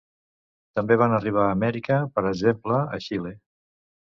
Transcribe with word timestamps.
També 0.79 0.95
van 1.01 1.13
arribar 1.17 1.43
a 1.43 1.51
Amèrica, 1.57 1.99
per 2.17 2.25
exemple 2.33 2.81
a 2.99 3.03
Xile. 3.09 3.37